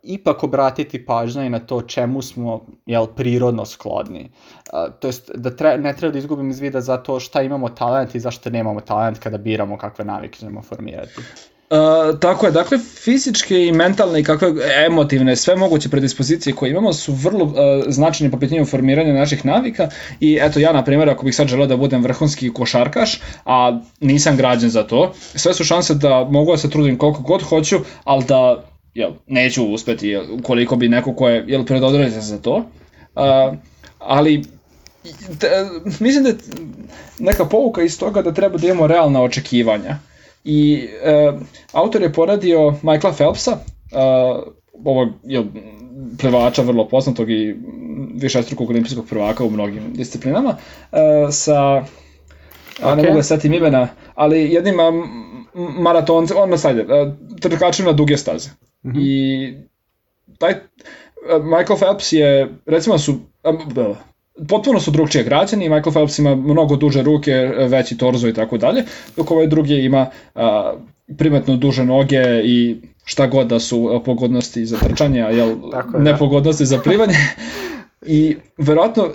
[0.03, 4.31] ipak obratiti pažnja i na to čemu smo jel, prirodno sklodni.
[4.73, 7.69] Uh, to jest da tre, ne treba da izgubim iz vida za to šta imamo
[7.69, 11.23] talent i zašto nemamo talent kada biramo kakve navike ćemo formirati.
[11.71, 14.49] Uh, tako je, dakle fizičke i mentalne i kakve
[14.87, 17.53] emotivne, sve moguće predispozicije koje imamo su vrlo uh,
[17.89, 19.89] značajne po pitanju formiranja naših navika
[20.21, 24.37] i eto ja na primjer ako bih sad želeo da budem vrhunski košarkaš, a nisam
[24.37, 28.25] građen za to, sve su šanse da mogu da se trudim koliko god hoću, ali
[28.25, 32.57] da jel, neću uspeti jel, ukoliko bi neko ko je jel, predodređen za to.
[32.57, 33.55] Uh,
[33.99, 34.45] ali
[35.39, 35.49] te,
[36.01, 36.37] mislim da je
[37.19, 40.08] neka pouka iz toga da treba da imamo realna očekivanja
[40.49, 41.33] I e,
[41.73, 43.97] autor je poradio Michaela Phelpsa, e,
[44.85, 45.45] ovog je
[46.19, 47.57] plevača vrlo poznatog i
[48.15, 50.57] višestrukog olimpijskog prvaka u mnogim disciplinama,
[50.93, 51.85] e, sa
[52.79, 52.97] okay.
[52.97, 54.77] ne mogu da setim imena, ali jednim
[55.79, 58.51] maratonce, on sajde, e, trkačem na duge staze.
[58.83, 59.01] Mm -hmm.
[59.01, 59.57] I
[60.39, 60.55] taj
[61.43, 63.21] Michael Phelps je, recimo su,
[64.48, 67.33] potpuno su drugčije građani, Michael Phelps ima mnogo duže ruke,
[67.68, 68.85] veći torzo i tako dalje,
[69.16, 70.74] dok ovaj drugi ima a,
[71.18, 75.98] primetno duže noge i šta god da su pogodnosti za trčanje, a jel, tako da.
[75.98, 77.14] nepogodnosti za plivanje.
[78.07, 79.09] I verovatno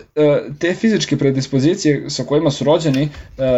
[0.60, 3.10] te fizičke predispozicije sa kojima su rođeni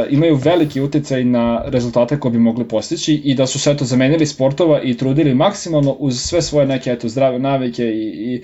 [0.09, 4.25] imaju veliki uticaj na rezultate koje bi mogli postići i da su sve to zamenili
[4.25, 8.43] sportova i trudili maksimalno uz sve svoje neke eto, zdrave navike i, i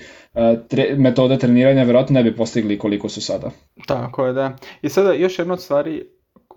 [0.68, 3.50] tre, metode treniranja verovatno ne bi postigli koliko su sada.
[3.86, 4.56] Tako je, da.
[4.82, 6.06] I sada još jedna od stvari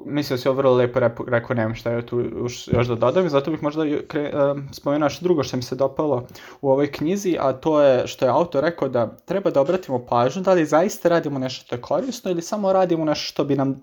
[0.06, 3.30] mislim da si ovo vrlo lepo rekao, nemam šta je tu još, još da dodam,
[3.30, 6.28] zato bih možda kre, uh, spomenuo što drugo što mi se dopalo
[6.62, 10.42] u ovoj knjizi, a to je što je autor rekao da treba da obratimo pažnju
[10.42, 13.76] da li zaista radimo nešto što je korisno ili samo radimo nešto što bi nam,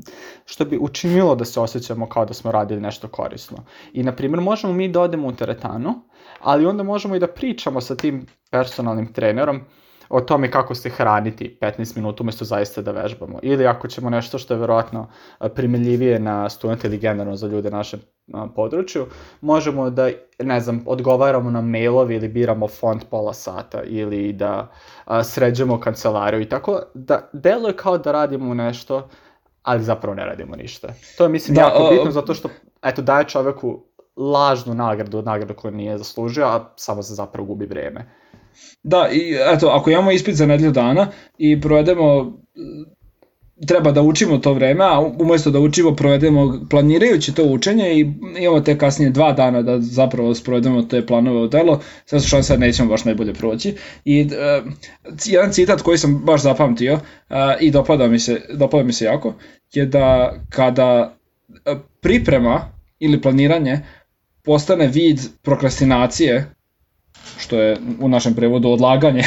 [0.45, 3.59] što bi učinilo da se osjećamo kao da smo radili nešto korisno.
[3.93, 5.95] I, na primjer, možemo mi da odemo u teretanu,
[6.41, 9.61] ali onda možemo i da pričamo sa tim personalnim trenerom,
[10.13, 13.39] o tome kako se hraniti 15 minuta umesto zaista da vežbamo.
[13.43, 15.09] Ili ako ćemo nešto što je verovatno
[15.55, 18.01] primeljivije na studente ili generalno za ljude na našem
[18.55, 19.07] području,
[19.41, 24.73] možemo da, ne znam, odgovaramo na mailovi ili biramo font pola sata ili da
[25.05, 29.09] a, sređemo kancelariju i tako da deluje kao da radimo nešto,
[29.63, 30.89] ali zapravo ne radimo ništa.
[31.19, 32.49] To je mislim da, jako bitno zato što
[32.83, 33.85] eto daje čoveku
[34.17, 38.23] lažnu nagradu, nagradu koju nije zaslužio, a samo se zapravo gubi vreme.
[38.83, 42.33] Da, i eto, ako imamo ispit za nedelju dana i provedemo
[43.67, 48.61] treba da učimo to vreme, a umesto da učimo provedemo planirajući to učenje i imamo
[48.61, 52.59] te kasnije dva dana da zapravo sprovedemo te planove u delo, sve su šanse da
[52.59, 53.75] nećemo baš najbolje proći.
[54.05, 54.73] I uh,
[55.25, 59.35] jedan citat koji sam baš zapamtio uh, i dopada mi, se, dopada mi se jako,
[59.73, 61.17] je da kada
[62.01, 62.61] priprema
[62.99, 63.81] ili planiranje
[64.45, 66.55] postane vid prokrastinacije,
[67.43, 69.23] što je u našem prevodu odlaganje.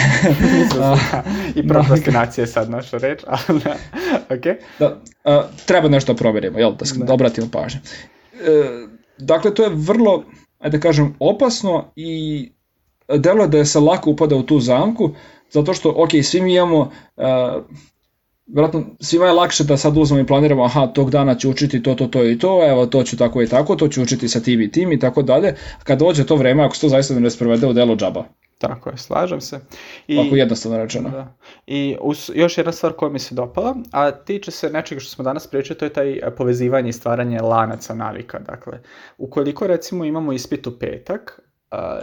[1.55, 3.75] I prokrastinacija je sad naša reč, ali da,
[4.35, 4.57] ok.
[4.79, 7.79] Da, a, treba nešto da proverimo, jel, da, da obratimo pažnje.
[8.33, 10.23] E, dakle, to je vrlo,
[10.59, 12.51] ajde da kažem, opasno i
[13.17, 15.11] deluje da je se lako upada u tu zamku,
[15.51, 17.61] zato što, ok, svi mi imamo a,
[18.47, 21.95] vjerojatno svima je lakše da sad uzmemo i planiramo, aha, tog dana ću učiti to,
[21.95, 24.61] to, to i to, evo to ću tako i tako, to ću učiti sa tim
[24.61, 25.55] i tim i tako dalje.
[25.83, 28.23] Kad dođe to vreme, ako se to zaista ne sprovede u delu džaba.
[28.57, 29.59] Tako je, slažem se.
[30.07, 31.09] I, Ovako jednostavno rečeno.
[31.09, 31.35] Da.
[31.67, 35.23] I us, još jedna stvar koja mi se dopala, a tiče se nečega što smo
[35.23, 38.39] danas pričali, to je taj povezivanje i stvaranje lanaca navika.
[38.39, 38.79] Dakle,
[39.17, 41.41] ukoliko recimo imamo ispit u petak,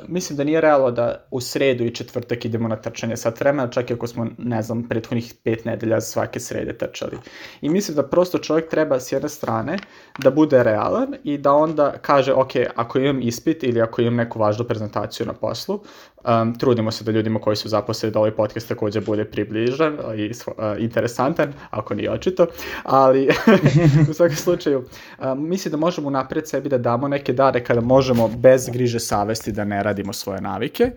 [0.09, 3.90] Mislim da nije realno da u sredu i četvrtak idemo na trčanje sat vremena, čak
[3.90, 7.18] i ako smo, ne znam, prethodnih pet nedelja svake srede trčali.
[7.61, 9.77] I mislim da prosto čovjek treba s jedne strane
[10.18, 14.38] da bude realan i da onda kaže, ok, ako imam ispit ili ako imam neku
[14.38, 15.81] važnu prezentaciju na poslu,
[16.24, 20.30] Um, trudimo se da ljudima koji su zaposleni da ovaj podcast takođe bude približan i
[20.30, 22.46] uh, interesantan, ako nije očito,
[22.82, 23.28] ali
[24.11, 24.85] u svakom slučaju
[25.18, 29.52] um, mislim da možemo napred sebi da damo neke dare kada možemo bez griže savesti
[29.52, 30.90] da ne radimo svoje navike,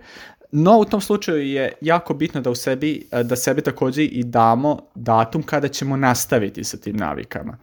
[0.52, 4.80] No, u tom slučaju je jako bitno da u sebi, da sebi takođe i damo
[4.96, 7.58] datum kada ćemo nastaviti sa tim navikama.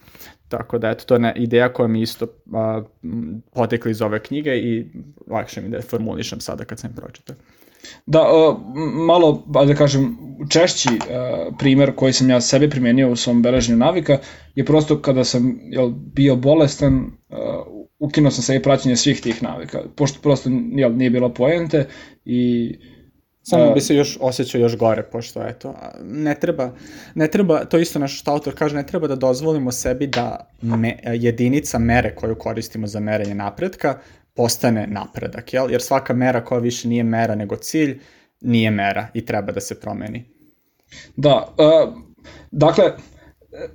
[0.53, 2.83] Tako da, eto, to je ideja koja mi isto a,
[3.55, 4.87] potekla iz ove knjige i
[5.27, 7.37] lakše mi da je formulišem sada kad sam pročitao.
[8.07, 8.57] Da, uh,
[9.07, 10.17] malo, da kažem,
[10.51, 14.19] češći uh, primer koji sam ja sebe primenio u svom beleženju navika
[14.55, 16.97] je prosto kada sam jel, bio bolestan,
[17.29, 17.39] uh,
[17.99, 21.87] ukinuo sam sebi praćenje svih tih navika, pošto prosto jel, nije bilo poente
[22.25, 22.75] i
[23.45, 26.73] Samo bi se još osjećao još gore, pošto eto, ne treba,
[27.15, 31.79] ne treba, to isto naš autor kaže, ne treba da dozvolimo sebi da me, jedinica
[31.79, 33.99] mere koju koristimo za merenje napretka
[34.35, 35.71] postane napredak, jel?
[35.71, 38.01] Jer svaka mera koja više nije mera nego cilj,
[38.41, 40.25] nije mera i treba da se promeni.
[41.17, 41.95] Da, uh,
[42.51, 42.93] dakle,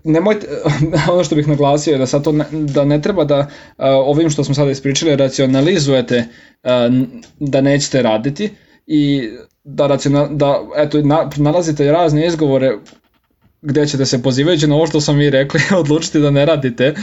[0.03, 0.47] nemojte,
[1.11, 3.45] ono što bih naglasio je da sad to ne, da ne treba da uh,
[3.85, 6.25] ovim što smo sada ispričali racionalizujete
[6.63, 6.69] uh,
[7.39, 8.49] da nećete raditi
[8.87, 9.29] i
[9.63, 12.77] da, racional, da eto, na, nalazite razne izgovore
[13.61, 16.93] gde ćete se pozivajući na ovo što sam mi rekli odlučiti da ne radite,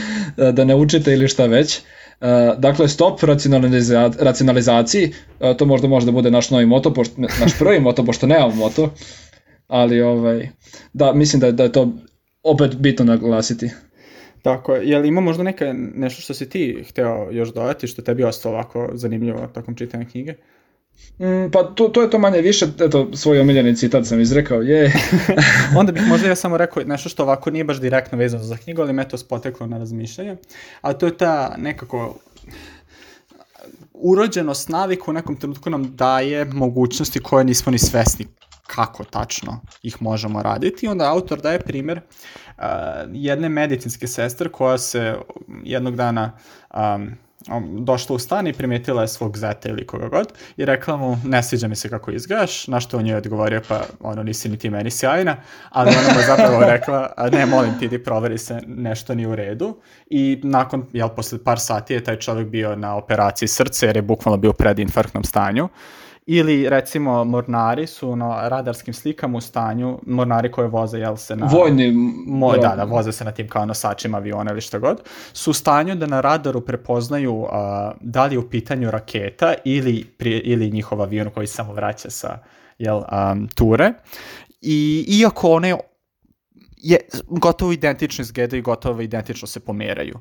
[0.53, 1.81] da ne učite ili šta već.
[2.57, 5.11] Dakle, stop racionaliza racionalizaciji,
[5.57, 8.93] to možda može da bude naš novi moto, pošto, naš prvi moto, pošto nemamo moto,
[9.67, 10.49] ali ovaj,
[10.93, 11.91] da, mislim da, da je to
[12.43, 13.69] opet bitno naglasiti.
[14.41, 14.89] Tako je.
[14.89, 18.89] Jel ima možda neka, nešto što si ti hteo još dodati, što tebi ostalo ovako
[18.93, 20.31] zanimljivo tokom čitanja knjige?
[20.31, 20.54] Uh,
[21.51, 24.93] pa to, to je to manje više, eto, svoj omiljeni citat sam izrekao, je.
[25.79, 28.81] Onda bih možda ja samo rekao nešto što ovako nije baš direktno vezano za knjigu,
[28.81, 30.35] ali me to spoteklo na razmišljanje,
[30.81, 32.17] a to je ta nekako
[33.93, 38.27] urođenost navika u nekom trenutku nam daje mogućnosti koje nismo ni svesni
[38.67, 40.87] kako tačno ih možemo raditi.
[40.87, 42.01] Onda autor daje primer
[42.57, 42.63] uh,
[43.13, 45.15] jedne medicinske sestre koja se
[45.63, 46.31] jednog dana
[46.73, 47.11] um,
[47.79, 51.43] došla u stan i primetila je svog zeta ili koga god i rekla mu ne
[51.43, 54.69] sviđa mi se kako izgledaš, na što on je odgovorio pa ono nisi ni ti
[54.69, 55.37] meni sjajna,
[55.69, 59.35] ali ona mu je zapravo rekla ne molim ti di proveri se nešto ni u
[59.35, 59.77] redu
[60.09, 64.01] i nakon, jel, posle par sati je taj čovjek bio na operaciji srca jer je
[64.01, 65.69] bukvalno bio u predinfarktnom stanju
[66.27, 71.45] Ili, recimo, mornari su na radarskim slikama u stanju, mornari koje voze, jel se na...
[71.45, 71.91] Vojni...
[72.27, 75.01] Mo, da, da, voze se na tim kao nosačima aviona ili što god,
[75.33, 77.49] su u stanju da na radaru prepoznaju uh,
[78.01, 82.37] da li je u pitanju raketa ili, pri, ili njihov avion koji samo vraća sa
[82.77, 83.93] jel, um, ture.
[84.61, 85.75] I iako one
[86.85, 90.19] je gotovo identično izgledaju i gotovo identično se pomeraju.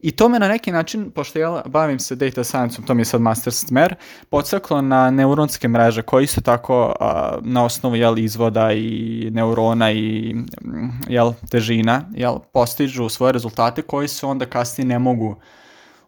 [0.00, 3.04] I to me na neki način, pošto ja bavim se data science-om, to mi je
[3.04, 3.94] sad master smer,
[4.30, 10.36] podsaklo na neuronske mreže koje isto tako a, na osnovu jel, izvoda i neurona i
[11.08, 15.36] jel, težina jel, postižu svoje rezultate koji se onda kasnije ne mogu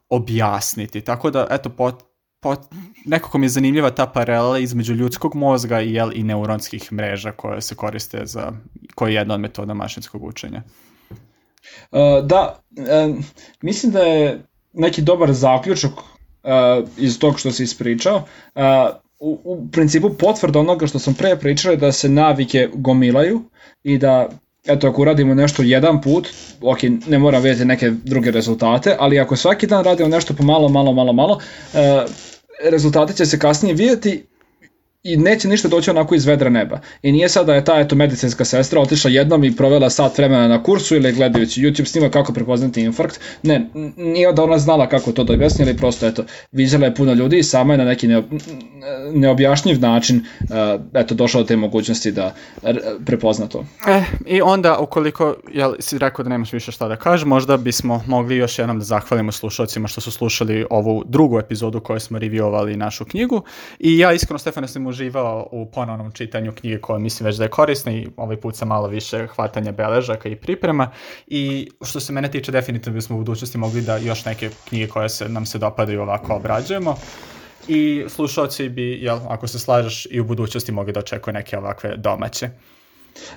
[0.09, 1.01] objasniti.
[1.01, 2.08] Tako da, eto, pot,
[2.41, 2.61] pot,
[3.05, 7.61] nekako mi je zanimljiva ta paralela između ljudskog mozga i, jel, i neuronskih mreža koje
[7.61, 8.53] se koriste za,
[8.95, 10.63] koja je jedna od metoda mašinskog učenja.
[11.91, 13.17] Uh, da, uh,
[13.63, 18.17] mislim da je neki dobar zaključak uh, iz tog što si ispričao.
[18.17, 18.63] Uh,
[19.19, 23.43] u, u principu potvrda onoga što sam pre pričao je da se navike gomilaju
[23.83, 24.29] i da
[24.67, 26.29] eto ako uradimo nešto jedan put,
[26.61, 30.69] ok, ne mora vidjeti neke druge rezultate, ali ako svaki dan radimo nešto po malo,
[30.69, 31.41] malo, malo, malo,
[31.75, 32.05] e,
[32.71, 34.27] rezultate će se kasnije vidjeti
[35.03, 36.81] i neće ništa doći onako iz vedra neba.
[37.03, 40.49] I nije sad da je ta eto medicinska sestra otišla jednom i provela sat vremena
[40.49, 43.21] na kursu ili gledajući YouTube snima kako prepoznati infarkt.
[43.43, 47.13] Ne, nije da ona znala kako to da objasni, ali prosto eto, viđala je puno
[47.13, 48.09] ljudi i sama je na neki
[49.13, 50.49] neobjašnjiv način uh,
[50.95, 52.35] eto, došla do te mogućnosti da
[53.07, 53.65] prepozna to.
[53.89, 58.03] E, I onda, ukoliko jel, si rekao da nemaš više šta da kaže, možda bismo
[58.07, 62.77] mogli još jednom da zahvalimo slušalcima što su slušali ovu drugu epizodu koju smo reviewovali
[62.77, 63.43] našu knjigu.
[63.79, 67.51] I ja iskreno, Stefane, sam uživao u ponovnom čitanju knjige koja mislim već da je
[67.51, 70.91] korisna i ovaj put sa malo više hvatanja beležaka i priprema
[71.27, 75.09] i što se mene tiče definitivno bismo u budućnosti mogli da još neke knjige koje
[75.09, 76.97] se, nam se dopadaju ovako obrađujemo
[77.69, 81.97] i slušalci bi, jel, ako se slažeš, i u budućnosti mogli da očekuje neke ovakve
[81.97, 82.51] domaće.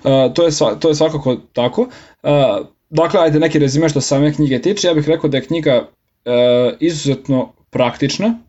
[0.03, 1.81] Uh, to, je, to je svakako tako.
[1.81, 4.87] Uh, dakle, ajde neki rezime što same knjige tiče.
[4.87, 6.33] Ja bih rekao da je knjiga uh,
[6.79, 8.39] izuzetno praktična,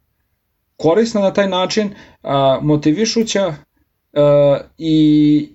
[0.76, 3.54] korisna na taj način, a, motivišuća
[4.12, 5.48] a, i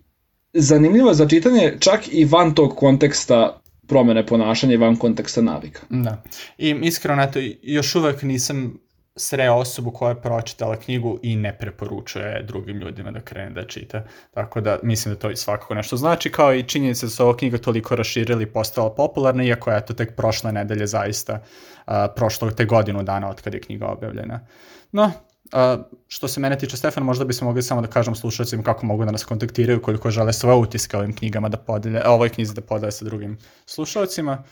[0.53, 5.81] zanimljiva za čitanje čak i van tog konteksta promene ponašanja i van konteksta navika.
[5.89, 6.23] Da.
[6.57, 8.86] I iskreno, eto, još uvek nisam
[9.17, 14.03] sreo osobu koja je pročitala knjigu i ne preporučuje drugim ljudima da krene da čita.
[14.33, 17.57] Tako da mislim da to svakako nešto znači, kao i činjenica da su ova knjiga
[17.57, 21.33] toliko raširila i postala popularna, iako je to tek prošle nedelje zaista,
[21.87, 24.39] uh, prošlo te godinu dana od kada je knjiga objavljena.
[24.91, 25.11] No,
[25.51, 29.05] a, što se mene tiče Stefan, možda bismo mogli samo da kažem slušalcima kako mogu
[29.05, 32.91] da nas kontaktiraju koliko žele svoje utiske ovim knjigama da podelje, ovoj knjizi da podele
[32.91, 34.43] sa drugim slušalcima.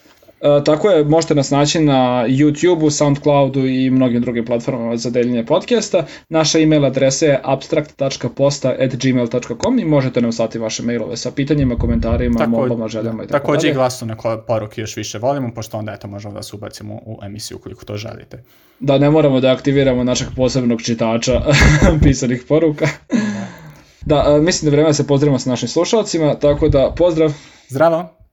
[0.46, 5.46] E, tako je, možete nas naći na YouTube-u, Soundcloudu i mnogim drugim platformama za deljenje
[5.46, 6.06] podcasta.
[6.30, 12.52] Naša email adresa je abstract.posta.gmail.com i možete nam slati vaše mailove sa pitanjima, komentarima, tako,
[12.52, 14.16] molbama, željama i tako Takođe i glasovne
[14.48, 17.98] poruke još više volimo, pošto onda eto možemo da se ubacimo u emisiju ukoliko to
[17.98, 18.44] želite.
[18.80, 21.42] Da ne moramo da aktiviramo našeg posebnog čitača
[22.04, 22.88] pisanih poruka.
[24.02, 27.34] Da, da mislim da vreme da se pozdravimo sa našim slušalcima, tako da pozdrav!
[27.70, 28.16] Zdravo!